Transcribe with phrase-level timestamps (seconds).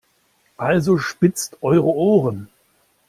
[0.57, 2.49] Also spitzt eure Ohren!